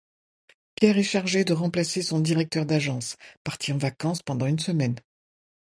[0.73, 4.95] Pierre est chargé de remplacer son directeur d’agence, parti en vacances pendant une semaine.